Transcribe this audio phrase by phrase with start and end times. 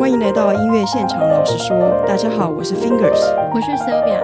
[0.00, 3.20] 欢迎来到音乐现场，老实说，大家好，我是 Fingers，
[3.54, 4.18] 我是 Sylvia，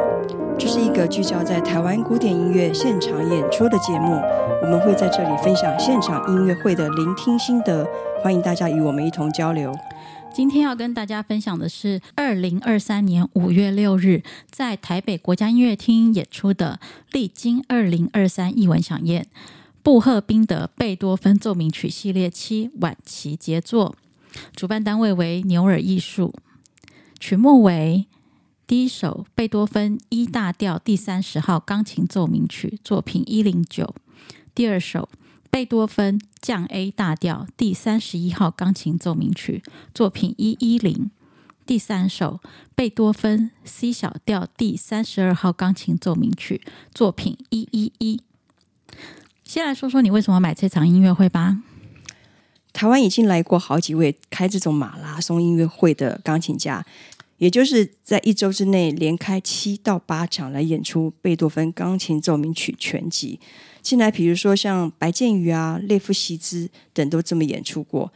[0.59, 4.15] 这是一个聚焦在台湾古典音乐现场演出的节目，
[4.63, 7.87] 我们会在这里分享现场音乐会的聆听心得，
[8.23, 9.71] 欢迎大家与我们一同交流。
[10.33, 16.79] 今天要跟大家分享的是二零二三年五月六日在台北国家音乐厅演出的
[17.13, 19.25] 《历经二零二三艺文响宴》
[19.83, 23.95] 布赫宾德贝多芬奏鸣曲系列七晚期杰作。
[24.55, 26.35] 主办单位为牛耳艺术，
[27.19, 28.07] 曲目为
[28.67, 33.95] 第一首贝多芬 E 大调第三十号钢琴奏鸣曲，作品一零九；
[34.55, 35.09] 第二首
[35.51, 39.63] 贝多芬降 A 大调第三十一号钢琴奏鸣曲，
[39.95, 41.11] 作品一一零；
[41.65, 42.41] 第三首
[42.75, 46.61] 贝多芬 C 小调第三十二号钢琴奏鸣曲，
[46.93, 48.21] 作品一一一。
[49.45, 51.63] 先来说说你为什么买这场音乐会吧。
[52.77, 56.85] 台湾已经来过好几位开这种马拉松音乐会的钢琴家，
[57.39, 63.41] 也就是在一周之内连开七到八场来演出贝多芬钢琴奏鸣曲全集。
[63.81, 68.13] 近来，比如说像白建宇啊、列夫席兹等都这么演出过。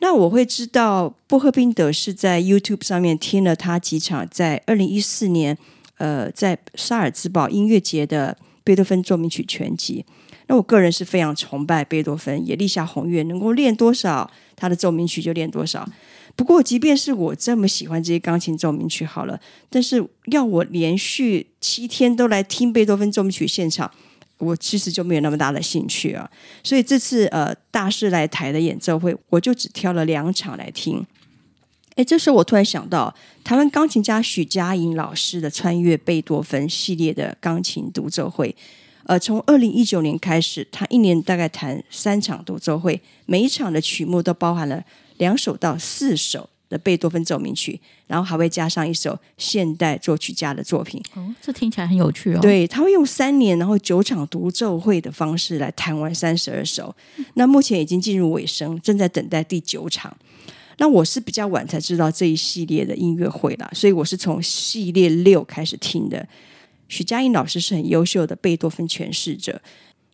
[0.00, 5.56] 那我会知道布赫宾德是在 YouTube 上面听了他几场在二零一四年
[5.98, 10.04] 呃在萨尔兹堡音乐节的贝多芬奏鸣曲全集。
[10.50, 15.88] 那我个人是非常崇拜贝多芬，也立下宏愿，能够练多少他的奏鸣曲就练多少。
[16.34, 23.88] 不过，即便是我这么喜欢这些钢琴奏鸣曲，好了，但是要我连续七天都来听贝多芬奏鸣曲现场，
[24.38, 26.28] 我其实就没有那么大的兴趣啊。
[26.64, 31.06] 所以这次呃大师来台的演奏会，我就只挑了两场来听。
[31.94, 33.14] 哎，这时候我突然想到，
[33.44, 38.56] 台湾钢琴家许佳莹老师的穿越贝多芬系列的钢琴独奏会。
[39.10, 44.80] 呃，从二零一九年开始，他一年大概弹三场独奏会，每一场的曲目都包含了
[45.16, 51.02] 两首到四首的贝多芬奏鸣曲，然后还会加上一首现代作曲家的作品。
[51.16, 52.38] 哦，这听起来很有趣哦。
[52.40, 56.94] 对，他会用三年，然后九场独奏会的方式来弹完三十二首。
[57.34, 60.16] 那目前已经进入尾声，正在等待第九场。
[60.76, 66.24] 那我是比较晚才知道这一系列的音乐会啦，所以我是从系列六开始听的。
[66.90, 69.62] 许佳音老师是很优秀的贝多芬诠释者，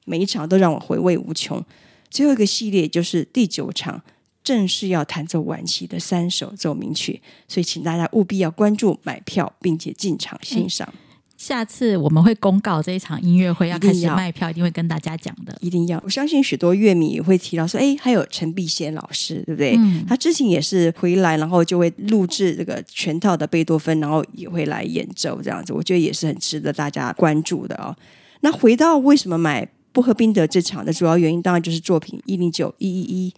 [0.04, 1.64] 每一场都让我回味无穷。
[2.10, 4.02] 最后一个系列就是第九场，
[4.44, 10.92] 正式要弹奏晚期的三首奏鸣曲，所以请大家务必要关注买票，并且进场欣赏。
[11.36, 15.56] 下次我们会公告这一场音乐会要开始卖票，一定会跟大家讲的。
[15.60, 19.76] 一定要，我相信许多乐迷也会提到说，哎，还有陈碧仙老师，对不对？
[19.76, 25.72] 嗯，他之前也是回来，然后就会录制这个全套的贝多芬，然后也会来演奏这样子。
[25.72, 27.94] 我觉得也是很值得大家关注的哦。
[28.40, 33.34] 那回到为什么买布赫宾德这场的主要原因，当然就是作品一零九、一一一、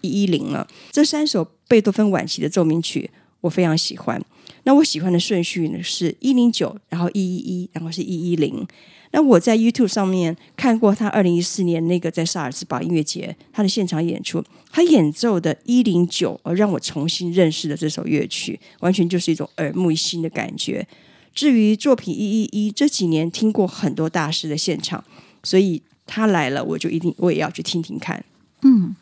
[0.00, 0.66] 一一零了。
[0.90, 3.10] 这三首贝多芬晚期的奏鸣曲，
[3.42, 4.18] 我非常喜欢。
[4.64, 8.66] 那我喜欢的顺序呢是一零九，然后一一一，然后是一一零。
[9.14, 20.86] 那我在 YouTube 上面看过他二零一四年那个在萨尔茨堡音乐节他的现场演出，他演奏的一零九，而让我重新认识了这首乐曲，完全就是一种耳目一新的感觉。
[21.34, 25.02] 至于作品一一一，这几年听过很多大师的现场，
[25.42, 28.24] 所以他来了，我就一定我也要去听听看。
[28.62, 28.94] 嗯。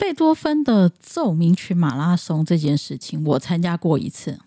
[0.00, 4.40] 贝多芬的奏鸣曲马拉松这件事情，我参加过一次，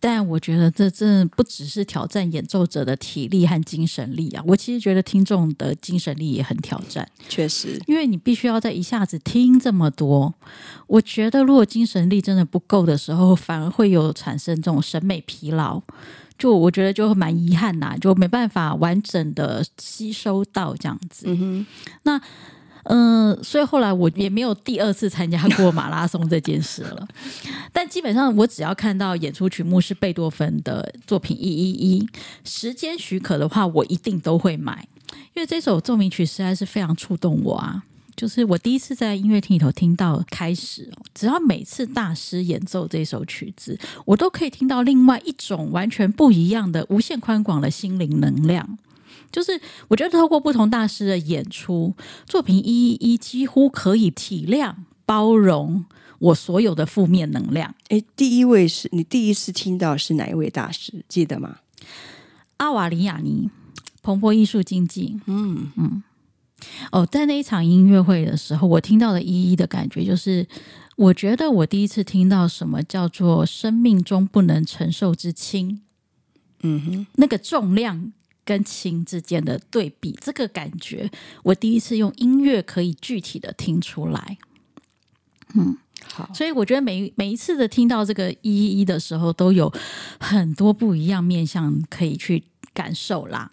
[0.00, 7.06] 但我觉得这真的不只是挑战演奏者的体力和精神力啊，我其实觉得听众的精神力也很挑战。
[7.28, 10.32] 确实，因为你必须要在一下子听这么多，
[10.86, 15.82] 我觉得如果精神力真的不够的时候，反而会有产生这种审美疲劳，
[16.38, 21.26] 就我觉得就蛮遗憾呐，就没办法完整的吸收到这样子。
[21.28, 21.66] 嗯哼，
[22.04, 22.20] 那。
[22.92, 27.06] 嗯，所以后来我也没有第二次参加过马拉松这件事了。
[27.72, 32.08] 但基本上，我只要看到演出曲目是贝多芬的作品一一一，
[32.44, 34.88] 时间许可的话，我一定都会买，
[35.34, 37.84] 因为这首奏鸣曲实在是非常触动我啊！
[38.16, 48.76] 就是我第一次在音乐厅里头听到开始，只要每次大师演奏这首曲子，我都可以听到另外一种完全不一样的、无限宽广的心灵能量。
[49.32, 51.94] 就是我觉得透过不同大师的演出，
[52.26, 54.74] 作品一一一几乎可以体谅
[55.06, 55.84] 包容
[56.18, 57.74] 我所有的负面能量。
[57.88, 61.04] 诶，第一位是你第一次听到是哪一位大师？
[61.08, 61.58] 记得吗？
[62.58, 63.48] 阿瓦里亚尼，
[64.02, 65.20] 蓬勃艺术经济。
[65.26, 66.02] 嗯嗯。
[66.92, 70.46] 哦，在那一场音乐会的时候，我听到的一一的感觉就是，
[70.96, 75.80] 我觉得我第一次听到什么叫做生命中不能承受之轻。
[76.62, 78.12] 嗯哼，那个重量。
[78.50, 81.08] 跟琴之间的对比，这个感觉，
[81.44, 84.38] 我第一次用音乐可以具体的听出来。
[85.54, 85.78] 嗯，
[86.12, 89.72] 好，所以我觉得每每一次的听到这个一一一的时候，都有
[90.18, 92.42] 很多不一样面向可以去
[92.74, 93.52] 感受啦。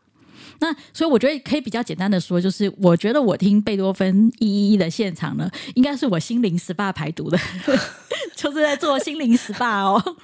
[0.59, 7.37] 那所以我觉得可以比较简单的说，就是我觉得我听贝多芬一一一的现场呢，应该是我心灵 SPA 排毒的，
[8.35, 10.15] 就是在做心灵 SPA 哦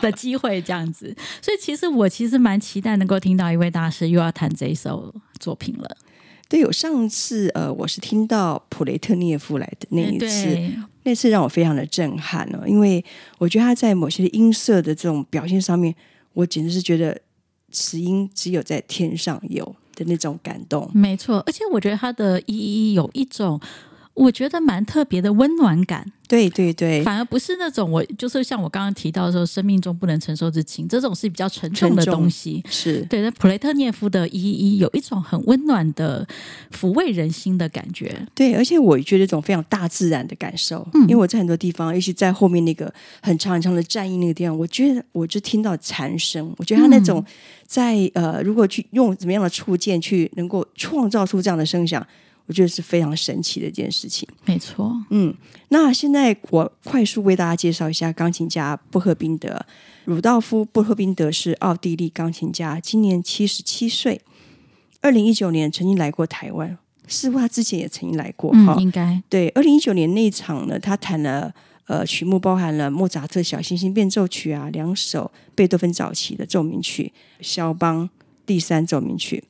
[0.00, 1.14] 的机会这样子。
[1.42, 5.96] 所以其实我其实蛮期待能够听到一位大师又要弹这一首作品了。
[6.48, 10.58] 对，有上次呃，我是听到普雷特涅夫来的那一次，
[11.04, 13.04] 那次让我非常的震撼哦，因为
[13.38, 15.94] 我觉得他在某些音色的这种表现上面，
[16.34, 17.20] 我简直是觉得。
[17.74, 19.64] 此音只有在天上有
[19.96, 21.42] 的那种感动，没错。
[21.46, 23.60] 而且我觉得它的一一有一种，
[24.14, 26.12] 我觉得蛮特别的温暖感。
[26.26, 32.64] 对对对，反而不是那种我就是像我刚刚提到的时候，生命中不能承受之轻，这种是比较沉重的东西。
[32.68, 33.20] 是对。
[33.20, 36.26] 那普雷特涅夫的一一有一种很温暖的
[36.72, 38.26] 抚慰人心的感觉。
[38.34, 46.52] 对，而且我觉得一种非常大自然的感受，嗯、因为我在很多地方，尤其在后面那个很长很长的战役那个地方，我觉得我就听到蝉声。
[46.56, 47.22] 我觉得他那种
[47.66, 52.04] 在、嗯、呃，如果去用怎么样的触键去能够创造出这样的声响。
[52.46, 54.28] 我觉得是非常神奇的一件事情。
[54.44, 55.34] 没错，嗯，
[55.68, 59.64] 那现在我快速为大家介绍一下钢琴家布赫宾德。
[60.04, 64.20] 鲁道夫·布赫宾德是奥地利钢琴家，今年七十七岁。
[65.00, 66.76] 二零一九年曾经来过台湾，
[67.06, 68.50] 似乎他之前也曾经来过。
[68.54, 69.48] 嗯，应该对。
[69.50, 71.54] 二零一九年那一场呢，他弹了
[71.86, 78.10] 呃曲目，包含了莫扎特小星星变奏曲啊，两首贝多芬早期的奏鸣曲，肖邦
[78.44, 79.44] 第三奏鸣曲。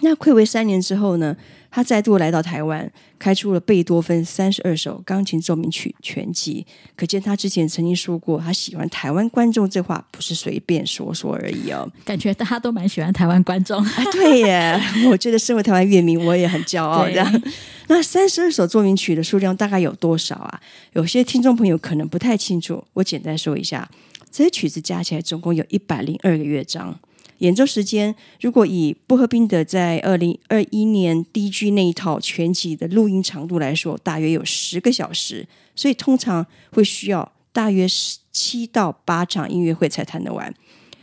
[0.00, 1.34] 那暌违三年之后呢，
[1.70, 6.66] 他再度来到台湾，开出了贝多芬三十二首钢琴奏鸣曲全集。
[6.94, 11.90] 可见他之前曾经说过，他喜欢台湾观众，这话不是随便说说而已哦。
[12.04, 13.82] 感觉大家都蛮喜欢台湾观众。
[13.82, 17.06] 啊，对耶， 我觉得身为台湾乐迷，我也很骄傲。
[17.06, 17.42] 这样，
[17.88, 20.60] 那三十二首奏鸣曲的数量大概有多少啊？
[20.92, 23.88] 有些听众朋友可能不太清楚，我简单说一下，
[24.30, 26.98] 这些曲子加起来总共有一百零二个乐章。
[27.38, 37.86] 演奏时间，如果以布赫宾德在二零二一年 DG 那一套全集的录音长度来说，大约有十个小时，所以通常会需要大约
[38.32, 40.54] 七到八场音乐会才弹得完。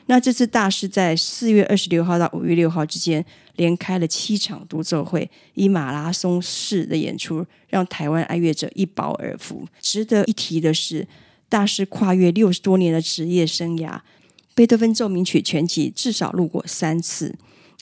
[0.08, 3.24] 那这次大师在四月二十六号到五月六号之间，
[3.56, 9.66] 连开了七场独奏会，以马拉松式的演出，让台湾爱乐者一饱耳福。
[9.80, 11.08] 值得一提的是，
[11.48, 13.98] 大师跨越六十多年的职业生涯。
[14.56, 17.36] 贝多芬奏鸣曲全集至少录过三次，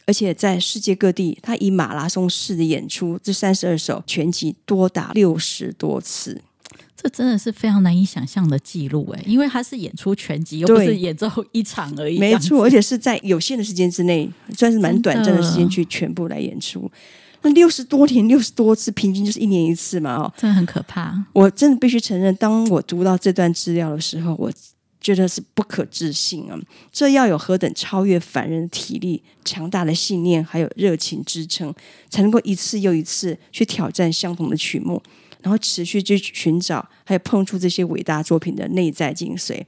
[0.05, 6.41] 而且在世界各地，他以马拉松式的演出这三十二首全集多达六十多次，
[6.95, 9.21] 这真的是非常难以想象的记录哎！
[9.25, 16.89] 因为他是演出全集，又不是演奏一场而已，没错，而且是在有限的时间之内，算是蛮短暂的时间去全部来演出。
[17.41, 21.25] 那六十多天，六十多次，平均就是一年一次嘛，哦，真的很可怕。
[21.33, 24.51] 我真的必须承认，当我读到这段资料的时候，我。
[25.01, 26.57] 觉得是不可置信啊！
[26.91, 31.73] 这要有何等超越凡人的体力、强大的信念，还有热情支撑，
[32.07, 35.01] 才能够一次又一次去挑战相同的曲目，
[35.41, 39.63] 然后持续去寻找，还有碰触这些伟大作品的内在精髓。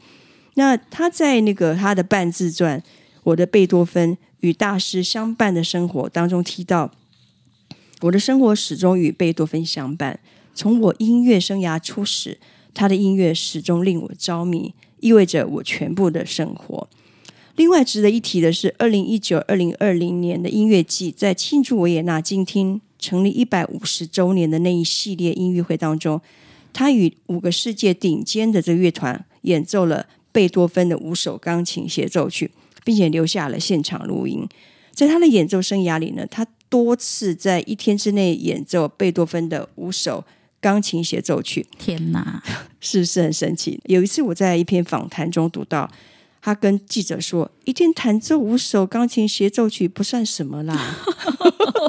[0.54, 2.80] 那他在那个他的半自传
[3.24, 6.92] 《我的贝多芬与大师相伴的生活》当中提到，
[8.02, 10.20] 我的生活始终与贝多芬相伴，
[10.54, 12.38] 从我音乐生涯初始，
[12.76, 14.76] 他的音乐始终令我着迷。
[15.04, 16.88] 意味着我全部的生活。
[17.58, 26.20] 另外值得一提的是，二零一九、二零二零年的音乐季，在庆祝维也纳镜厅成立一百五十周年的那一系列音乐会当中，
[26.72, 32.50] 他与五个世界顶尖的这乐团演奏了贝多芬的五首钢琴协奏曲，
[32.86, 34.48] 并且留下了现场录音。
[34.92, 40.24] 在他的演奏生涯里呢，他多次在一天之内演奏贝多芬的五首。
[40.64, 42.42] 钢琴协奏曲，天哪，
[42.80, 43.78] 是不是很神奇？
[43.84, 45.92] 有一次我在一篇访谈中读到，
[46.42, 50.74] 他跟记者说：“一天弹奏五首钢琴协奏曲不算什么啦。”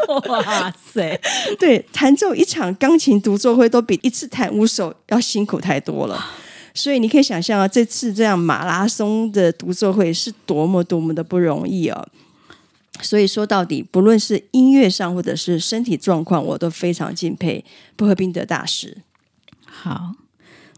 [0.29, 1.21] 哇塞，
[1.59, 6.25] 对，弹奏一场钢琴独奏会都比一次弹五首要辛苦太多了。
[6.75, 12.09] 所以你可以想象啊，这次这样马拉松的独奏会是多么多么的不容易哦。
[13.01, 17.65] 所以说到底，不论是音乐上或者是身体状况，我都非常敬佩
[17.97, 18.97] 布赫宾德大师。
[19.67, 20.15] 好，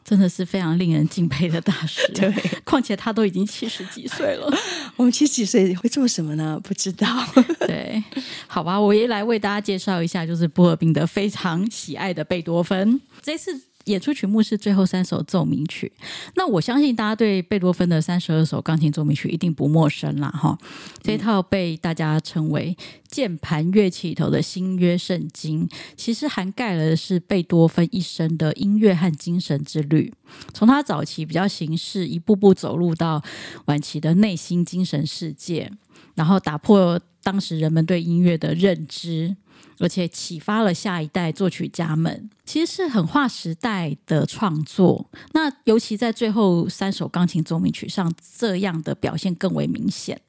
[0.03, 2.11] 真的是非常令人敬佩的大师。
[2.15, 2.33] 对，
[2.65, 4.51] 况且他都已经七十几岁了。
[4.97, 6.59] 我们七十几岁会做什么呢？
[6.65, 7.07] 不知道。
[7.67, 8.03] 对，
[8.47, 13.01] 好吧，我也来为大家介绍一下，就是布赫宾德非常喜爱的贝多芬。
[13.21, 15.91] 这次演出曲目是最后三首奏鸣曲。
[16.35, 20.57] 那我相信大家对贝多芬的三十二首钢琴奏鸣曲一定不陌生啦，哈。
[21.03, 22.77] 这套被大家称为
[23.09, 30.13] 键盘乐器里头的新约圣经，其实涵盖了的是贝多芬一生的音乐和精神之旅，
[30.53, 33.23] 从他早期比较形式，一步步走入到
[33.67, 35.71] 晚期的内心精神世界，
[36.15, 39.37] 然后打破当时人们对音乐的认知。
[39.79, 45.11] 而且启发了下一代作曲家们，其实是很划时代的创作。
[45.33, 50.21] 那尤其在最后三首钢琴奏鸣曲上，这样的表现更为明显。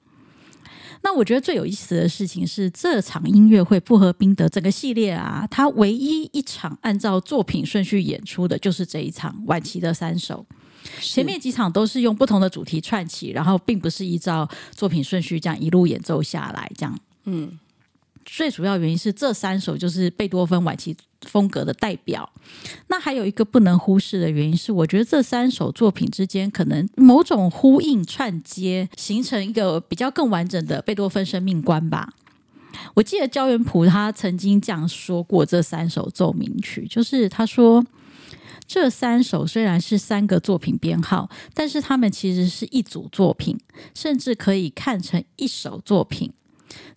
[1.03, 10.45] 那我觉得最有意思的事情是，这场音乐会布荷宾德整个系列啊，它唯一一场按照作品顺序演出的，就是这一场晚期的三首。
[10.99, 17.57] 前面几场都是用不同的主题串起，然后并不是依照作品顺序这样一路演奏下来，这样，嗯。
[18.27, 22.29] 最主要原因是这三首就是贝多芬晚期风格的代表。
[22.87, 32.13] 那还有一个不能忽视的原因是，我觉得这三首作品之间可能某种呼应串接，形成一个比较更完整的贝多芬生命观吧。
[32.93, 37.83] 我记得焦元溥他曾经这样说过这三首奏鸣曲，就是他说
[38.67, 43.57] 这三首虽然是三个作品编号，但是他们其实是一组作品，
[43.95, 46.33] 甚至可以看成一首作品。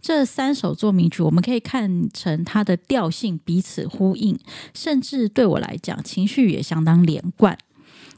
[0.01, 4.39] 这三首奏鸣曲，我们可以看成它的调性彼此呼应，
[4.75, 7.59] 甚至对我来讲，情绪也相当连贯。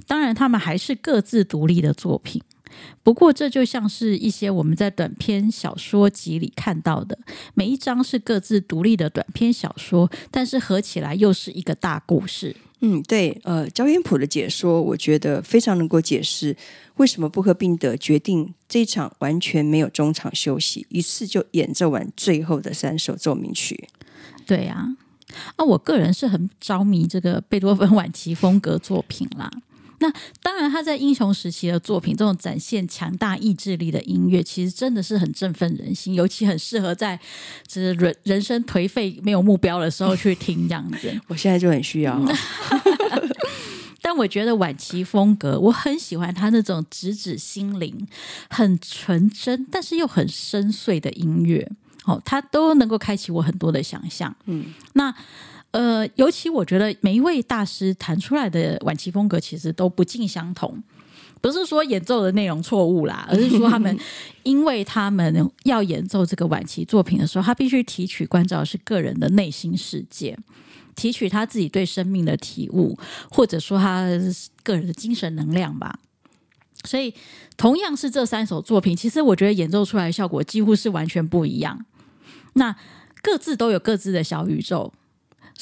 [0.06, 2.42] 当然，他们还是各自独立的作品。
[3.02, 7.18] 不过，这就像是一些我们在短篇小说集里看到的，
[7.54, 12.56] 每一章是各自独立的短篇小说，但是合起来又是一个大故事。
[12.84, 16.56] 嗯，对，呃，焦元溥的解说，我觉得非常能够解释
[16.96, 23.88] 为什么布克宾德决定这场完全没有中场休息，一次就演奏完最后的三首奏鸣曲。
[24.44, 24.84] 对呀，
[25.54, 29.48] 啊，我个人是很着迷这个贝多芬晚期风格作品啦。
[30.02, 37.16] 那当然，他在英雄时期的作品，这种展现强大意志力的音乐，其实真的是很振奋人心，尤其很适合在
[37.68, 41.16] 就是人人生颓废、没有目标的时候去听这样子。
[41.28, 42.20] 我现在就很需要。
[44.02, 48.04] 但我觉得晚期风格，我很喜欢他那种直指心灵、
[48.50, 51.70] 很纯真，但是又很深邃的音乐。
[52.06, 54.34] 哦，他都能够开启我很多的想象。
[54.46, 55.14] 嗯，那。
[55.72, 60.82] 呃，尤其我觉得每一位大师弹出来的晚期风格其实都不尽相同，
[61.40, 63.98] 不是说演奏的内容错误啦，而是说他们
[64.44, 70.38] 因为他们要演奏这个晚期作品的时候，他必须提取关照的是个人的内心世界，
[70.94, 72.98] 提取他自己对生命的体悟，
[73.30, 74.06] 或者说他
[74.62, 75.98] 个人的精神能量吧。
[76.84, 77.14] 所以，
[77.56, 81.86] 同样是这三首作品，其实我觉得演奏出来的效果几乎是完全不一样。
[82.54, 82.76] 那
[83.22, 84.92] 各自都有各自的小宇宙。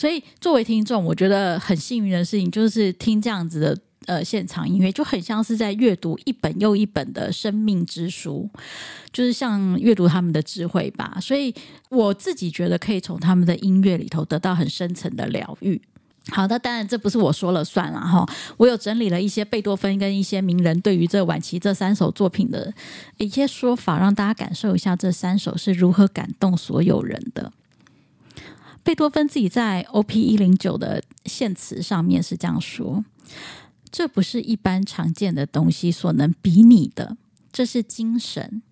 [0.00, 8.48] 所以，作为听众，我觉得很幸运的事情就是听这样子的呃现场音乐，就很像是在阅读一本又一本的生命之书，
[9.12, 11.18] 就是像阅读他们的智慧吧。
[11.20, 11.54] 所以，
[11.90, 15.78] 我自己觉得可以从他们的音乐里头得到很深层的疗愈。
[16.30, 18.26] 好的，当然这不是我说了算了哈，
[18.56, 22.72] 我有整理了一些贝多芬跟一些名人对于这晚期这三首作品的
[23.18, 27.52] 一些说法，让大家感受一下这三首是如何感动所有人的。
[28.90, 33.04] 贝多芬自己在 OP 一零九的献词上面是这样说
[33.88, 37.16] ：“这不是一般常见的东西所能比拟的，
[37.52, 38.62] 这是精神，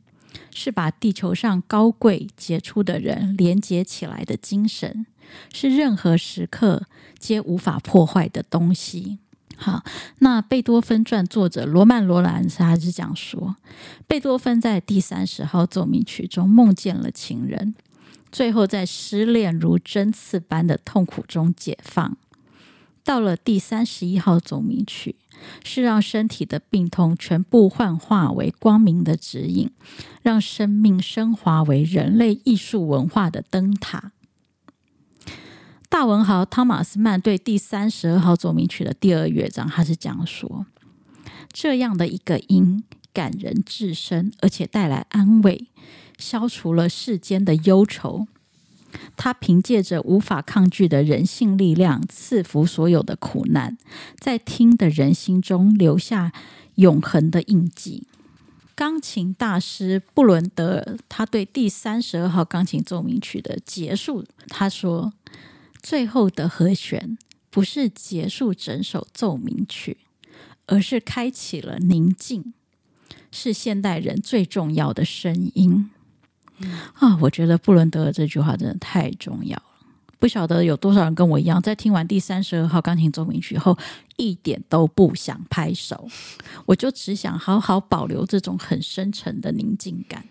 [0.53, 5.07] 是把地球上高贵杰出的人连接起来的精神，
[5.53, 6.89] 是任何时刻
[7.21, 9.19] 皆无法破坏的东西。”
[9.55, 9.85] 好，
[10.19, 13.55] 那贝多芬传作者罗曼·罗兰斯他是这样说
[14.09, 17.77] ：“贝多芬在第三十号奏鸣曲中梦见了情人。”
[18.31, 22.17] 最后，在失恋如针刺般的痛苦中解放。
[23.03, 25.17] 到了第三十一号奏鸣曲，
[25.65, 29.71] 是让身体的病痛全部幻化为光明的指引，
[30.21, 34.13] 让生命升华为人类艺术文化的灯塔。
[35.89, 40.67] 大文豪汤马斯曼对第三十二号奏鸣曲的第二乐章，他是这样说：
[41.51, 45.69] 这样的一个音，感人至深，而且带来安慰。
[46.19, 48.27] 消除了世间的忧愁，
[49.17, 53.79] 他凭借着无法抗拒的人性力量，赐福所有的苦难，
[54.19, 56.33] 在听的人心中留下
[56.75, 58.07] 永恒的印记。
[58.75, 65.13] 钢琴大师布伦德尔，他对第三十二号钢琴奏鸣曲的结束，他说
[65.83, 67.19] ：“最后的和弦
[67.51, 69.99] 不是结束整首奏鸣曲，
[70.67, 72.55] 而是开启了宁静，
[73.33, 75.91] 是现代人最重要的声音。”
[76.95, 79.63] 啊，我觉得布伦德尔这句话真的太重要了。
[80.19, 83.79] 不晓得有多少人跟我一样，在听完第三十二号钢琴奏鸣曲后，
[84.17, 86.09] 一点都不想拍手，
[86.67, 90.25] 我就只想好好保留这种很深沉的宁静感。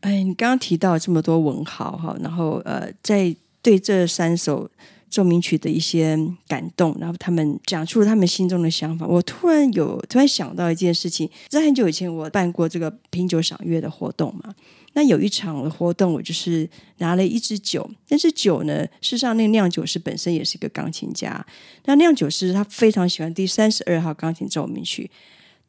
[0.00, 4.70] 哎，你刚刚提到这么多文豪哈，然后呃，在对这三首
[5.10, 14.54] 奏鸣曲的一些感动，然后他们讲出了他们心中的想法，我突然有突然想到一件事情，在很久以前我办过这个品酒赏月的活动嘛。
[14.92, 16.68] 那有一场的活动，我就是
[16.98, 21.46] 拿了一支酒，那支酒呢，事实上那个酿酒师本身也是一个钢琴家。
[21.84, 25.10] 那酿酒师他非常喜欢第三十二号钢琴奏鸣曲，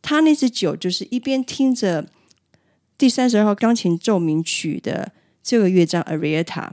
[0.01, 2.09] 他那支酒就是一边听着
[2.97, 5.11] 第三十二号钢琴奏鸣曲的
[5.43, 6.71] 这个乐章 Arietta，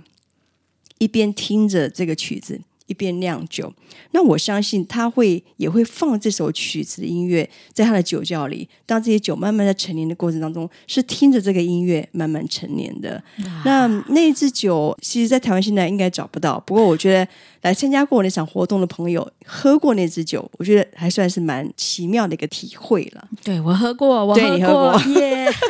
[0.99, 2.63] 一边听着这个曲子。
[2.89, 3.73] 一边酿酒，
[4.11, 8.69] 那我相信他会也会放这首曲子的音乐在他的酒窖里。
[8.85, 13.23] 当这些酒慢慢在陈年的过程当中，是听着这个音乐慢慢陈年的。
[13.45, 16.59] 啊、那那一支酒，其实，在台湾现在应该找不到。
[16.67, 17.29] 不过，我觉得
[17.61, 23.29] 来参加过那场活动的朋友喝过那支酒，我觉得还算是蛮奇妙的一个体会了。
[23.45, 25.47] 对，我喝过，我喝过耶。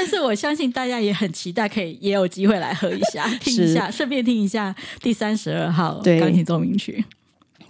[0.00, 7.04] 但是我相信大家也很期待，可以也有机会来喝一下， 听一下，顺便听一下第三十二号钢琴奏鸣曲。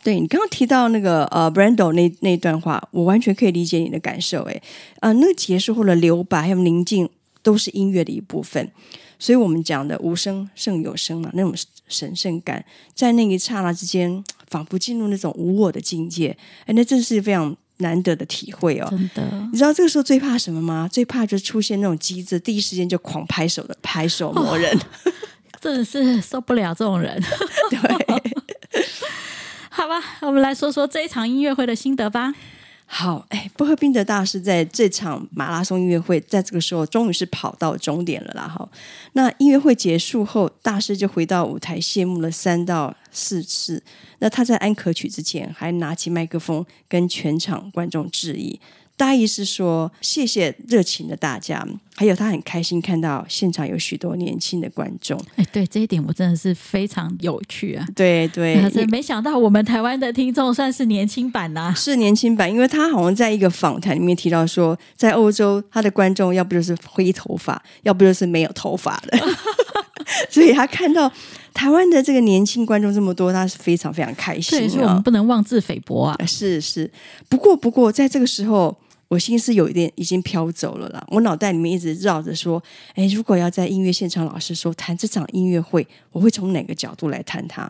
[0.04, 4.42] 对，你刚刚提到那个呃，Brando 那那段话，我完全可以理解你的感受。
[4.42, 4.62] 哎，
[5.00, 7.10] 呃，那个结束后的留白还有宁静，
[7.42, 8.70] 都是音乐的一部分。
[9.18, 11.52] 所以我们讲的无声胜有声嘛，那种
[11.88, 16.36] 神圣感，在那一刹那之间，仿佛进入那种无我的境界。
[16.66, 17.56] 哎，那真是非常。
[17.80, 19.22] 难得的体会哦，真的。
[19.52, 20.88] 你知道这个时候最怕什么吗？
[20.90, 24.80] 最怕就出现那种机智，第一时间就狂拍手的拍手磨人，哦、
[25.60, 27.20] 真的是受不了这种人。
[27.70, 28.24] 对，
[29.68, 32.34] 好吧，我们来说说这一场音乐会的心得吧。
[32.92, 38.48] 好，哎，不喝冰的大师在这场马拉松音乐会，在这个时候终于是跑到终点了啦。
[38.48, 38.68] 哈，
[39.12, 43.80] 那音乐会结束后，大师就回到舞台谢幕了三到四次。
[44.18, 48.60] 那他在安可曲之前，还拿起麦克风跟全场观众致意。
[49.00, 51.66] 大意是说，谢谢热情的大家，
[51.96, 55.18] 还有他很开心看到现场有许多年轻的观众。
[55.36, 57.86] 哎，对这一点我真的是非常有趣啊！
[57.96, 69.18] 对对，真没想到我们台湾的听众算是年轻版呐、啊，是年轻版，因为他好像在一个访谈里面提到说，在欧洲他的观众要不就是灰头发，要不就是没有头发的，
[70.28, 71.10] 所以他看到
[71.54, 74.42] 台湾的这个年轻观众这么多，他是非常非常开心。
[74.42, 76.16] 所以说我们不能妄自菲薄啊！
[76.26, 76.90] 是是，
[77.30, 78.76] 不过不过在这个时候。
[79.10, 82.62] 我心思有一点已经飘走了啦，我脑袋里面一直绕着说，
[82.94, 87.68] 哎，如果要在音乐现场，老师说谈这场音乐会，我会从哪个角度来谈它？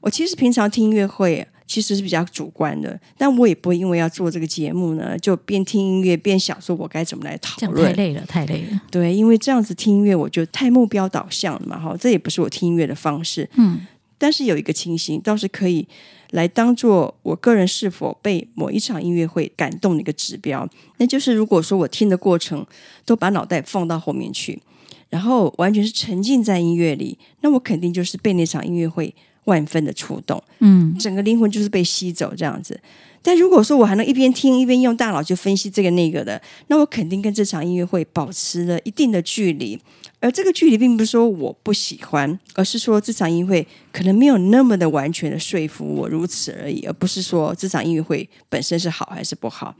[0.00, 7.84] 我其实平常听音乐会其实是比较主观的，但我也不会因为要做这个节目呢，就边听音乐边想说我该怎么来讨论。
[7.88, 8.80] 太累了，太累了。
[8.88, 13.50] 对，因为这样子听音乐，我就太目标导向了嘛，哈，这也不是我听音乐的方式。
[13.56, 13.80] 嗯，
[14.16, 15.88] 但是有一个情形倒是可以。
[16.30, 22.66] 来当做我个人是否被某一场音乐会感动的一个指标，那就是如果说我听的过程
[23.04, 24.60] 都把脑袋放到后面去，
[25.08, 29.14] 然后完全是沉浸在音乐里，那我肯定就是被那场音乐会
[29.48, 32.78] 万分的触动，嗯，整个灵魂就是被吸走这样子。
[33.20, 39.78] 但如果说我还能一边听一边用大脑去分析这个那个的，那我肯定跟这场音乐会保持了一定的距离。
[40.20, 49.74] 而这个距离并不是说我不喜欢，而是说这场音乐会可能没有那么的完全的说服我如此而已，而不是说这场音乐会本身是好还是不好。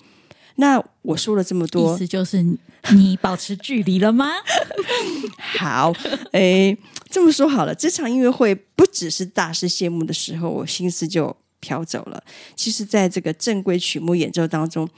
[0.60, 2.44] 那我说了这么多，意思就是
[2.92, 4.26] 你保持距离了吗？
[5.58, 5.92] 好，
[6.32, 6.76] 哎，
[7.08, 12.22] 这么说好了，这场音乐会不只是大师谢幕的时候，我心思就飘走了。
[12.56, 14.88] 其实，在这个正规曲目演奏当中，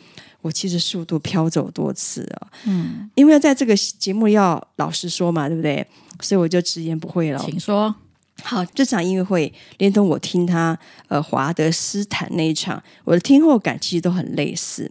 [0.40, 2.48] 我其实速度飘走多次啊。
[2.64, 5.86] 嗯，因为在这个节目要老实说嘛，对不对？
[6.22, 7.38] 所以我就直言不讳了。
[7.44, 7.94] 请说。
[8.42, 14.90] 好，这场音乐会连同我听他呃华德斯坦那一场，我的听后感其实都很类似。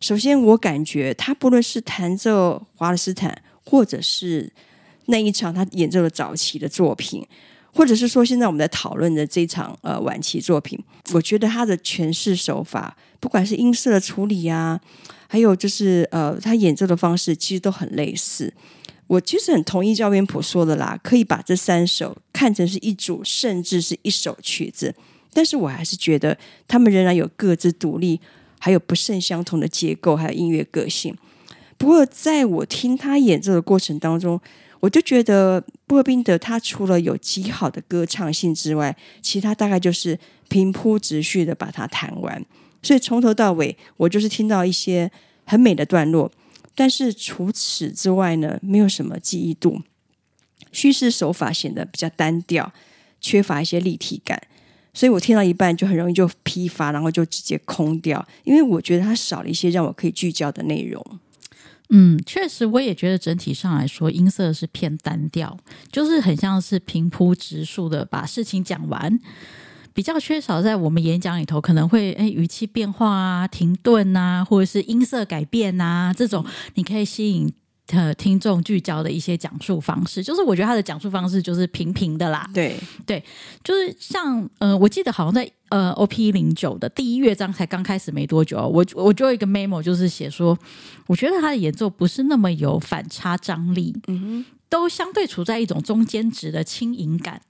[0.00, 4.52] 首先，我感觉他不论是弹奏华德斯坦，或者是
[5.06, 7.26] 那一场他演奏的早期的作品。
[7.70, 10.76] 或者是说，现在我们在讨论的这场呃晚期作品，
[11.12, 14.80] 我觉得他的诠释手法，不管是音色的处理啊，
[15.28, 18.52] 还有就是呃他演奏的方式，其实都很类似。
[19.06, 24.94] 我其实很同意焦元普说的啦，可以把这三首看成是一组，甚至是一首曲子。
[25.32, 28.18] 但是我还是觉得他们仍然有各自独立，
[28.58, 31.16] 还有不甚相同的结构，还有音乐个性。
[31.76, 34.40] 不过在我听他演奏的过程当中，
[34.80, 40.18] 我就觉得波赫宾德他除了有极好的歌唱性之外，其他大概就是
[40.48, 42.44] 平铺直叙的把它弹完。
[42.82, 45.10] 所以从头到尾，我就是听到一些
[45.44, 46.30] 很美的段落，
[46.74, 49.82] 但是除此之外呢，没有什么记忆度。
[50.70, 52.72] 叙事手法显得比较单调，
[53.20, 54.40] 缺乏一些立体感，
[54.98, 61.00] 所以我听到一半就很容易就疲乏，然后就直接空掉，因为我觉得它少了一些让我可以聚焦的内容。
[61.90, 65.56] 嗯，确实，我也觉得整体上来说，音色是偏单调，
[65.92, 69.20] 就是很像是平铺直述的把事情讲完，
[69.94, 77.52] 比较缺少在我们演讲里头可能会诶语气变化啊、停顿啊，或者是音色改变啊这种，你可以吸引。
[77.88, 82.48] 呃，听众聚焦的一些讲述方式，就是我觉得他的讲述方式就是平平的啦。
[82.52, 83.22] 对对，
[83.64, 90.58] 就是像呃，我记得好像在呃 OP 一零九的第一乐章才刚开始没多久，我我就有一个 memo，就是写说，
[91.06, 97.40] 我觉得他的演奏不是那么有反差张力，嗯哼，都相对处在一种中间值的轻盈感。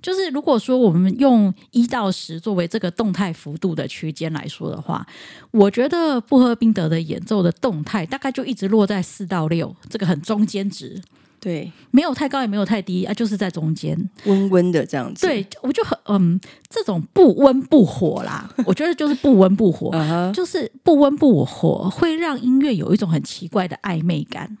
[0.00, 5.06] 就是如果说我们用一到十作为这个动态幅度的区间来说的话，
[5.50, 11.00] 我觉得布赫宾德的演奏的动态大概就一直落在四到六这个很中间值，
[11.40, 13.96] 对，没有太高也没有太低啊，就是在中间。
[14.24, 15.26] 温温的这样子。
[15.26, 19.90] 对，我就很嗯，这种不温不火啦， 我觉得就是不温不火，
[20.32, 24.56] 就是不温不火会让音乐有一种很奇怪的暧昧感，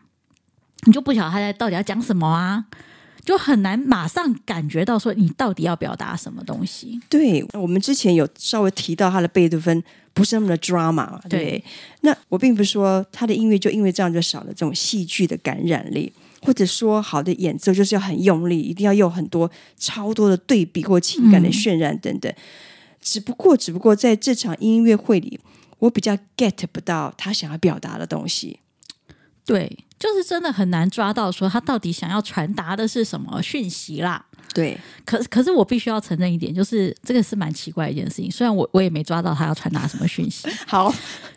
[0.84, 2.64] 你就不晓得他在到底要讲什么啊。
[3.28, 6.98] 就很难马上感觉到说你到底要表达什么东西。
[7.10, 11.64] 对，我们之前有稍微提到他的贝多芬不是那么的 drama，对，对。
[12.00, 16.10] 那我并不是说他的音乐就因为这样就少了这种戏剧的感染力，
[16.40, 22.32] 或者说好的演奏就是要很用力，一定要有很多超多的对比或情感的渲染等等。
[22.32, 22.36] 嗯、
[23.02, 25.38] 只不过，只不过在这场音乐会里，
[25.80, 28.60] 我比较 get 不到他想要表达的东西。
[29.44, 29.84] 对。
[29.98, 34.24] 就是真的很难抓到说他到底想要传达的是什么讯息啦。
[34.54, 38.30] 对，可可是我必须要承认一点，就是这个是蛮奇怪的一件事情。
[38.30, 40.92] 虽然我我也没抓到他要传达什么讯息， 好，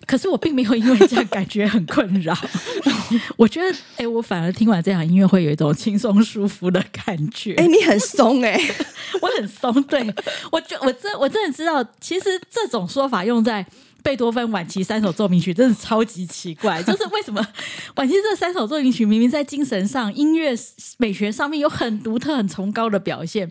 [0.08, 2.36] 可是我并没有因为这样感觉很困扰。
[3.36, 7.54] 我觉得，哎、欸，我反而听完这场音乐会有一种轻松舒服的感觉。
[7.56, 8.76] 哎、欸，你很松哎、欸，
[9.22, 9.84] 我很松。
[9.84, 10.02] 对，
[10.50, 13.64] 我就我真我真的知道，其实这种说法用在。
[14.04, 17.46] 贝多芬晚期三首奏鸣曲真的超级奇怪，就是为什么
[17.96, 20.54] 晚期这三首奏鸣曲明明在精神上、音乐
[20.98, 23.50] 美学上面有很独特、很崇高的表现，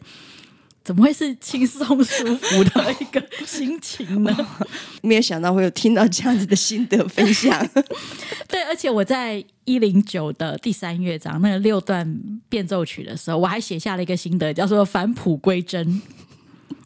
[0.82, 4.36] 怎么会是轻松舒服的一个心情呢？
[5.02, 7.66] 没有想到会有听到这样子的心得分享。
[8.48, 16.02] 对，而且我在一零九的第三乐章那个六段变奏曲的时候，我还写下了一个心得，叫做“返璞归真”。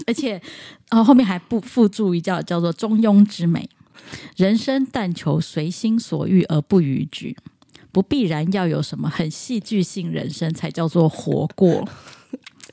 [0.07, 0.41] 而且，
[0.91, 3.69] 哦后面还不附注一叫叫做中庸之美，
[4.37, 7.37] 人生但求随心所欲而不逾矩，
[7.91, 11.89] 不必然要有什么很戏剧性人生才叫做活过。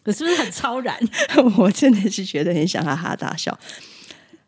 [0.04, 0.97] 我是不是很超然？
[1.58, 3.58] 我真的是觉得很想哈哈大笑。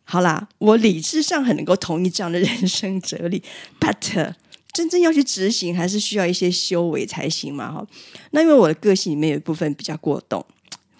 [0.03, 3.41] 好啦，我理智上很能够同意这样的人生哲理
[3.79, 4.33] ，but
[4.73, 7.71] 真正要去执行，还是需要一些修为才行嘛。
[7.71, 7.87] 哈，
[8.31, 10.43] 那因为我的个性里面有一部分比较过动。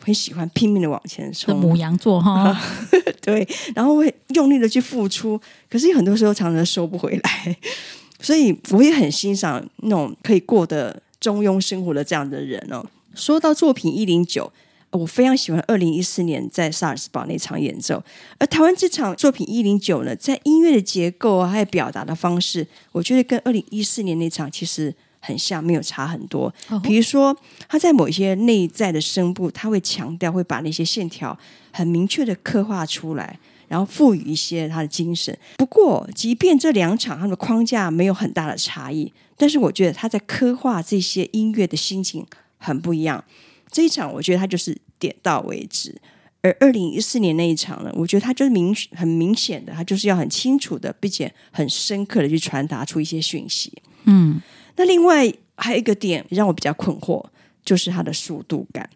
[0.03, 2.53] 很喜欢拼命的往前冲，母羊座哈，
[3.21, 5.39] 对，然后会用力的去付出，
[5.69, 7.57] 可是很多时候常常收不回来，
[8.19, 12.85] 所以我也很欣赏那种可以过得中庸生活的这样的人哦。
[13.15, 14.51] 说到作品一零九，
[14.91, 18.03] 我非常喜欢二零一四年在萨尔茨堡那场演奏，
[18.37, 24.93] 而台湾这场作品一零九呢，在音乐的结构啊，还有表达的方式，我觉得跟二零一四年那场其实。
[25.25, 26.53] 很像，没有差很多。
[26.83, 27.35] 比如说，
[27.69, 31.37] 他在某一些内在的声部，他会强调，会把那些线条
[31.71, 35.35] 很明确的刻画出来，然后赋予一些他的精神。
[35.55, 42.25] 不过，即便这两场他们的框架没有很大的差异，但是我觉得他在刻画这些音乐的心情
[42.57, 43.23] 很不一样。
[43.71, 45.93] 这一场，我觉得他就是点到为止；
[46.41, 53.71] 而二零一四年那一场呢，我觉得他就是明很明显的，他就是要很清楚的，并且很深刻的去传达出一些讯息。
[54.03, 54.41] 嗯。
[54.75, 57.23] 那另外还有一个点让我比较困惑，
[57.63, 58.89] 就是它的速度感。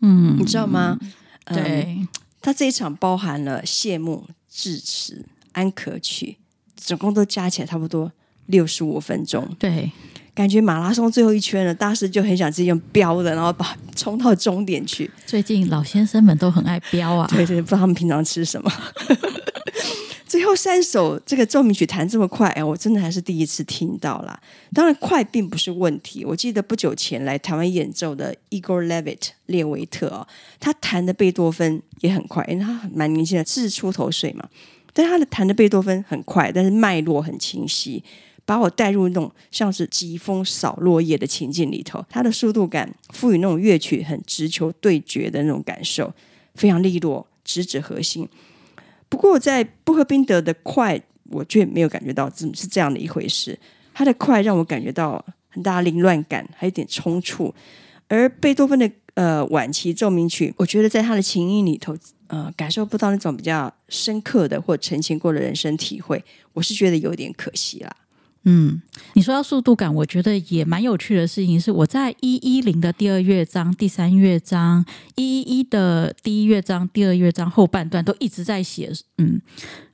[0.00, 0.98] 嗯，你知道吗？
[1.44, 2.08] 对，嗯、
[2.40, 6.38] 它这一场包含了谢幕、致辞、安可曲，
[6.76, 8.10] 总共都加起来差不多
[8.46, 9.46] 六十五分钟。
[9.58, 9.90] 对，
[10.34, 15.10] 感觉马拉松最后一圈了，大师就很想自己用飙的，然后把冲到终点去。
[15.26, 18.72] 最近老先生们都很爱飙啊，对对，不知道他们平常吃什么。
[20.30, 24.40] 最后三首这个奏鸣曲弹这么快，哎，我真的还是第一次听到啦。
[24.72, 26.24] 当然，快并不是问题。
[26.24, 30.24] 我记得不久前来台湾演奏的 Igor Levit 列维特哦，
[30.60, 34.48] 他弹的贝多芬也很快，因为他蛮年轻的，四十出头岁嘛。
[34.92, 38.00] 但他的弹的贝多芬很快，但是脉络很清晰，
[38.44, 42.04] 把我带入那种像是疾风扫落叶的情境里头。
[42.08, 46.14] 他的速度感赋予那种乐曲很直球对决的那种感受，
[46.54, 48.28] 非常利落，直指核心。
[49.10, 53.58] 不过，在布赫宾德的快，我却没有感觉到是这样的一回事。
[53.92, 57.54] 他的快让我感觉到很大凌乱感，还有点冲突。
[58.08, 61.94] 而贝多芬的呃晚期奏鸣曲，我觉得在他的琴音里头，
[62.28, 67.94] 呃，感受不到那种比较深刻的或沉潜过的人生体会，我是觉得有点可惜啦。
[68.44, 68.80] 嗯，
[69.12, 74.82] 你说到速度感，我觉得也蛮有趣的事情是，我在一一零的第二乐章、第三乐章，
[75.14, 79.42] 一一一的第一乐章、第二乐章后半段都一直在写，嗯，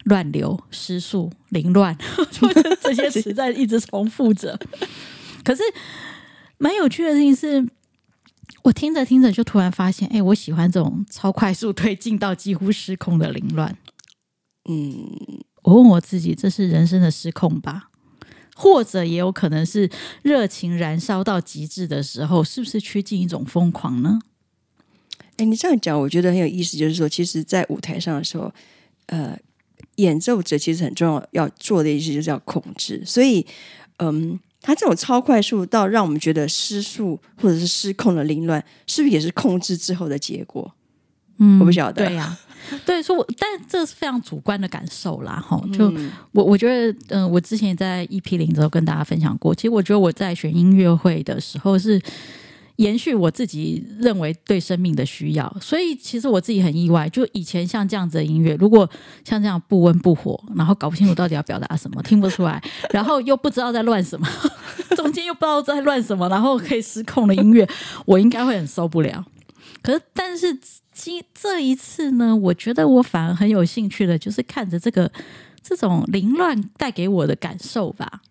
[0.04, 1.98] 乱流、失速、凌乱，
[2.80, 4.56] 这些词在一直重复着。
[5.42, 5.62] 可是，
[6.59, 7.68] 蛮有趣的事情是，
[8.62, 13.76] 我听着听着就突然发现，哎，我喜欢这种超快速推进到几乎失控的凌乱。
[14.68, 17.90] 嗯，我问我自己，这是人生的失控吧？
[18.59, 19.88] 或者也有可能是
[20.23, 24.19] 热情燃烧到极致的时候，是不是趋近一种疯狂呢？
[25.37, 26.79] 哎，你这样讲，我觉得很有意思。
[26.79, 28.51] 就是说，其实，在舞台上的时候，
[29.09, 29.38] 呃，
[29.97, 33.03] 演奏者其实很重要要做的一些就是要控制。
[33.05, 33.47] 所以，
[33.99, 40.75] 嗯，他这种超快速到让我们觉得失速或者是失控的凌乱，是不是也是控制之后的结果？
[41.37, 42.07] 嗯，我不晓得。
[42.07, 42.40] 对呀、啊。
[42.85, 45.61] 对，说我，但这是非常主观的感受啦，哈。
[45.72, 45.92] 就
[46.33, 52.00] 我，我觉得，嗯、呃，我之前也在 EP 零的时候跟大家分享过，其实我觉得我在选音乐会的时候是
[52.76, 58.88] 延续我自己认为对生命的需要，所以其实我自己很意外，就以前像这样子的音乐，如果
[59.24, 64.29] 像这样不温不火，然后搞不清楚到底要表达什么，听不出来，然后又不知道在乱什么，
[64.96, 67.66] 中间又不知道在乱什么，然后可以失控的音乐，
[68.05, 69.24] 我应该会很受不了。
[69.83, 70.59] 可是，但是。
[70.96, 75.12] 今这一次呢，我觉得我反而很有兴趣的，就是看着这个
[75.62, 78.22] 这种凌乱带给我的感受吧，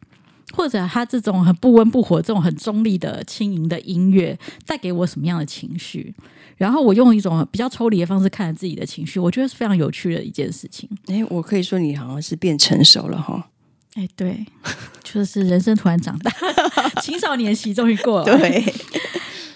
[0.51, 6.11] 或者他这种很不温不火、这种很中立的轻盈的音乐带给我什么样的情绪，
[6.57, 10.89] 然后我用一种比较抽离的方式看着自己的情绪，我觉得是非常有趣的一件事情。
[11.05, 13.51] 哎，我可以说你好像是变成熟了哈。
[13.93, 14.43] 哎，对，
[15.03, 16.31] 就是人生突然长大，
[17.01, 18.25] 青少年期终于过了。
[18.39, 18.73] 对。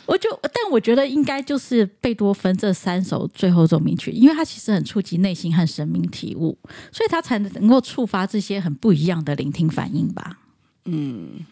[0.09, 6.57] 我就，但我觉得应该就是贝多芬这三首最后奏鸣曲，因为它其实很触及内心和生命体悟，
[6.91, 10.39] 所以它才能够触发这些很不一样的聆听反应吧。
[10.85, 11.45] 嗯，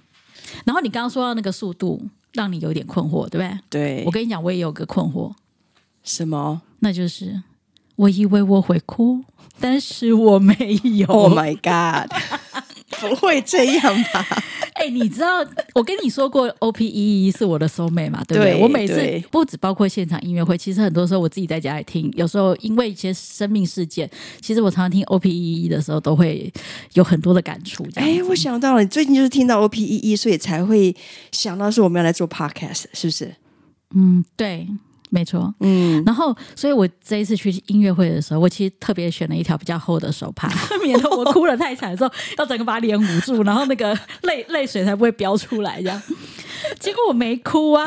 [0.66, 2.02] 然后你刚刚说到那个速度，
[2.34, 3.60] 让你有点困惑，对不对？
[3.70, 5.32] 对，我跟你讲，我也有个困惑，
[6.04, 6.62] 什么？
[6.80, 7.44] 那就是
[7.96, 9.24] 我以为我会哭，
[9.60, 10.56] 但是我没
[10.98, 11.06] 有。
[11.08, 12.12] Oh my god！
[13.00, 14.26] 不会这样吧？
[14.90, 18.24] 你知道我跟你说过，OP 一一是我的 soul mate 嘛？
[18.28, 18.54] 对不对？
[18.54, 24.10] 对我每次不止包括现场音乐会，其实很多时候我自己在家里听，有时候因为一些生命事件，
[24.42, 26.52] 其实我常常听 OP 一一的时候，都会
[26.94, 27.86] 有很多的感触。
[27.96, 30.96] 哎、欸，我想到了，你最近就是听到 OP 一一，所以才会
[31.32, 33.36] 想到是我们要来做 podcast，是不是？
[33.96, 34.68] 嗯，对。
[35.10, 40.50] 没错，嗯，然后，所以我这一次去音乐会的时候，我其实特别选了一条比较厚的手帕，
[40.84, 45.82] 免得我哭得太惨的时候，要整个把脸捂住，然后那个 泪泪水才不会飙出来。
[45.82, 46.02] 这样，
[46.80, 47.86] 结果我没哭啊，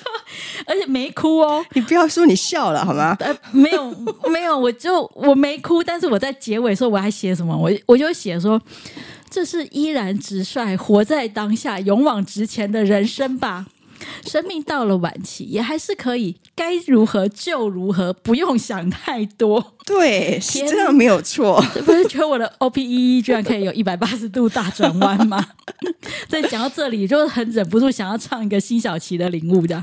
[0.66, 1.64] 而且没哭哦。
[1.72, 3.16] 你不要说你笑了好吗？
[3.20, 3.90] 呃，没有，
[4.30, 7.56] 没有，我就我没哭，但是我在结尾的时候我还写什么？
[7.56, 8.60] 我我就写说，
[9.30, 13.66] 这是依然直率、活在当下、勇往直前的人生吧。
[14.26, 19.74] 生命到了晚期，也还是可以该如何就如何，不用想太多。
[19.86, 21.60] 对，是这样没有错。
[21.84, 25.44] 不是觉得我的 OPEE 居然可以有一百八十度大转弯吗？
[26.28, 29.82] 在讲到这里，就很忍不住想要唱一个辛晓琪的领悟的。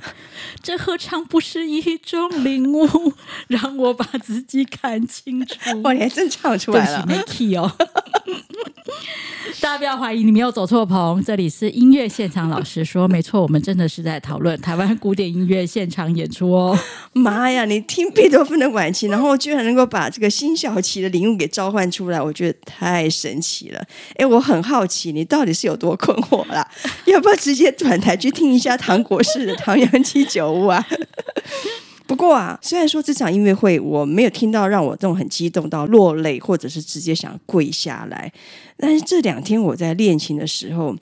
[0.63, 3.13] 这何尝不是一种领悟？
[3.47, 5.81] 让我把自己看清楚。
[5.83, 7.71] 哇，你还真唱出来了，没 key 哦。
[9.59, 12.49] 大家不要怀疑，你没有走错棚，这里是音乐现场。
[12.49, 16.77] 老师说，没错，我们真的是在讨论台湾古典音乐现场演出哦。
[17.13, 23.83] 妈呀，你听贝多芬的晚期，然后居然能够把把这个辛晓琪的灵物给召唤出来，我觉得太神奇了。
[24.15, 26.63] 哎，我很好奇，你到底是有多困惑啦？
[27.05, 30.85] 要不要直接转台去听一下唐国士的《唐阳鸡酒屋》啊？
[32.05, 38.31] 不过啊，虽然说这场音乐会我没有听到让我这种很激动到落泪，或者是直接想跪下来，
[38.77, 40.95] 但是这两天我在练琴的时候，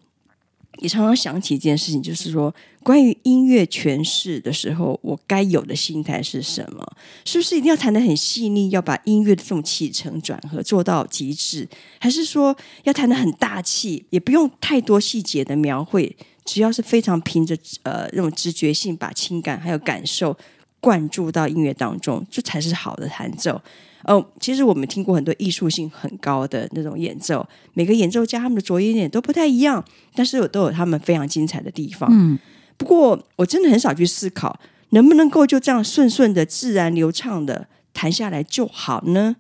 [0.80, 6.86] 也常常想起一件事情，就是说关于音乐诠释的时候，我该有的心态是什么？
[7.26, 11.68] 是不是一定要弹得很细腻，要把音乐的这种起承转合做到极致，
[12.00, 20.38] 还是说要弹得很大气，也不用太多细节的描绘，只要是非常凭着呃那种直觉性，把情感还有感受。
[20.82, 23.60] 灌注到音乐当中，这才是好的弹奏。
[24.06, 29.84] 哦，其实我们听过很多艺术性很高的那种演奏，每个演奏家他们的着眼点都不太一样，
[30.16, 32.10] 但是我都有他们非常精彩的地方。
[32.12, 32.38] 嗯，
[32.78, 39.36] 不过我真的很少去思考，能不能够就这样顺顺的、自然流畅的弹下来就好呢？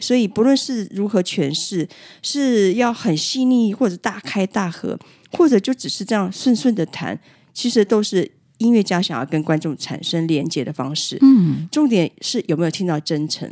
[0.00, 1.88] 所以，不论是如何诠释，
[2.22, 4.98] 是要很细腻，或者大开大合，
[5.32, 7.18] 或者就只是这样顺顺的弹，
[7.52, 8.32] 其实都是。
[8.58, 11.16] 音乐家想要跟观众产生连接的方式。
[11.20, 13.48] 嗯，重点是有没有听到真诚。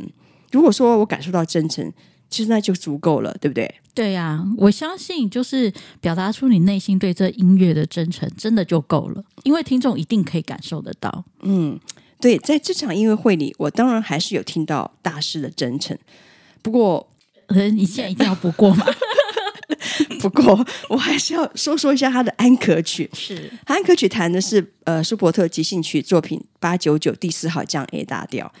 [0.51, 1.91] 如果说我感受到真诚，
[2.29, 3.73] 其实那就足够了，对不对？
[3.93, 11.23] 对呀、啊，我相信就是表达出你内心对这音乐的真诚，真的就够了，因为听众一定可以感受得到。
[11.41, 11.79] 嗯，
[12.19, 15.97] 对，在这场音乐会里，我当然还是有听到大师的真诚。
[16.61, 17.09] 不过，
[17.47, 18.85] 呃，你现在一定要不过吗？
[20.21, 23.09] 不过，我还是要说说一下他的安可曲。
[23.13, 28.51] 是，安可曲弹的是呃舒伯特即兴曲作品八九九第四号降 A 大调。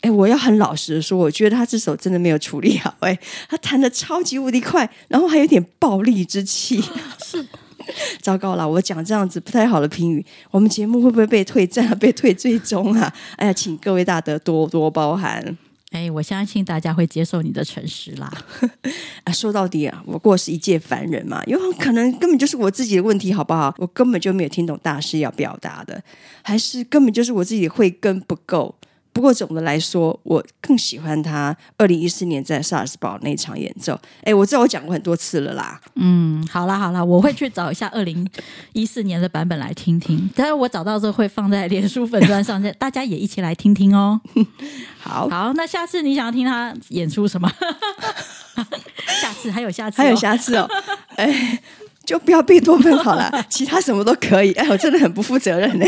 [0.00, 2.94] 哎，我要很老实的说，我觉得他这首真的没有处理好。
[3.00, 6.82] 哎，他弹的超级无敌快，然后还有点暴力之气。
[7.22, 7.46] 是，
[8.22, 13.12] 糟糕了，我讲这样子不太好的评语，我们节目会不会被退赞、被退最终啊？
[13.36, 15.58] 哎呀，请各位大德多多包涵。
[15.90, 18.32] 哎，我相信大家会接受你的诚实啦。
[19.24, 23.74] 啊，说到底啊，我过是一介凡人嘛，有可能根本就是我自己的问题，好不好？
[23.76, 26.02] 我根本就没有听懂大师要表达的，
[26.42, 28.74] 还是根本就是我自己的慧根不够。
[29.12, 33.98] 不过总的来说，我更喜欢他二零一四年在萨尔斯堡那场演奏。
[34.22, 35.80] 哎，我知道我讲过很多次了啦。
[35.96, 38.26] 嗯，好啦好啦，我会去找一下二零
[38.72, 40.30] 一四年的版本来听听。
[40.34, 44.20] 但是我找到之后会放在脸书粉砖上， 大家也一起来听听哦。
[44.98, 47.50] 好好，那下次你想要听他演出什么？
[49.20, 50.68] 下次还有下次，哦，还有下次哦。
[51.16, 51.58] 哎，
[52.04, 54.52] 就不要贝多芬好了，其他什么都可以。
[54.52, 55.84] 哎，我真的很不负责任呢。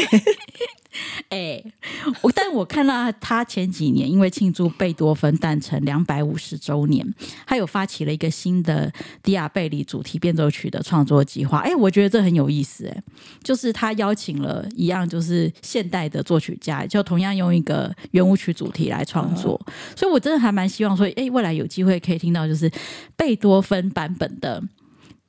[1.31, 1.63] 哎，
[2.23, 7.07] 我但我看到他前几年因为庆祝贝多芬诞辰两百五十周年，
[7.47, 11.59] 他有发起了一个新的迪亚贝里主题变奏曲的创作计划。
[11.59, 12.87] 哎，我觉得这很有意思。
[12.87, 13.03] 哎，
[13.43, 19.61] 就是他邀请了一样就是现代的作曲家，就同样用一个圆舞曲主题来创作。
[19.97, 22.71] 所以我真的还蛮希望说，哎，未来有机会可以听到就是
[23.17, 24.63] 贝多芬版本的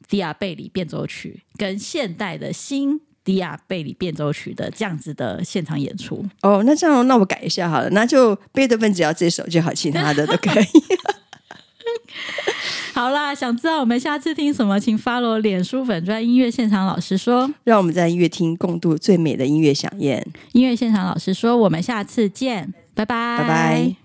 [0.08, 3.02] 迪亚贝里变奏曲跟现代的新。
[3.24, 10.66] 迪亚贝里变奏曲的这样子的现场演出哦，那这样那我改一下好了，那就贝多芬只要这首就好，其他的都可以。
[12.94, 20.26] 好啦，想知道我们下次听什么，请 follow 脸书粉专音乐现场老师说，让我们在音乐厅共度最美的音乐饗宴。
[20.52, 24.03] 音乐现场老师说，我们下次见，拜拜，拜拜。